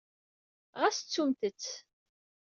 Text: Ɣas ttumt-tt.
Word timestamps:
Ɣas 0.81 0.97
ttumt-tt. 0.99 1.63